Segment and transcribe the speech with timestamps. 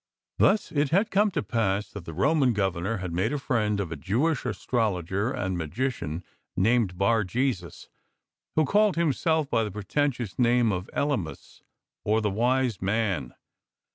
[0.39, 3.91] Thus it had come to pass that the Roman Governor had made a friend of
[3.91, 6.23] a Jewish astrologer and magician
[6.57, 7.87] named Bar jesus,
[8.55, 11.61] who called himself by the pretentious name of Etymas,
[12.03, 13.35] or the "'wise Man.